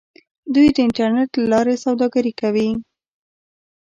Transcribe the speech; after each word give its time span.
دوی 0.53 0.67
د 0.75 0.77
انټرنیټ 0.85 1.31
له 1.39 1.45
لارې 1.53 1.75
سوداګري 1.85 2.33
کوي. 2.41 2.69